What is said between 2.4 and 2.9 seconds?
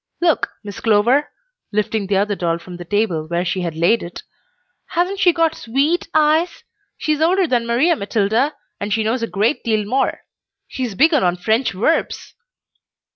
from the